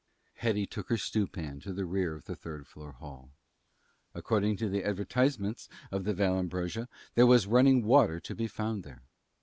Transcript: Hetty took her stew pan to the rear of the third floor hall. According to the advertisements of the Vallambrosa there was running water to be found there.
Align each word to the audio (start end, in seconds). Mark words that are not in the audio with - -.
Hetty 0.37 0.65
took 0.65 0.89
her 0.89 0.97
stew 0.97 1.27
pan 1.27 1.59
to 1.59 1.71
the 1.71 1.85
rear 1.85 2.15
of 2.15 2.25
the 2.25 2.35
third 2.35 2.65
floor 2.65 2.93
hall. 2.93 3.29
According 4.15 4.57
to 4.57 4.67
the 4.67 4.83
advertisements 4.83 5.69
of 5.91 6.05
the 6.05 6.13
Vallambrosa 6.15 6.87
there 7.13 7.27
was 7.27 7.45
running 7.45 7.83
water 7.83 8.19
to 8.19 8.33
be 8.33 8.47
found 8.47 8.81
there. 8.83 9.03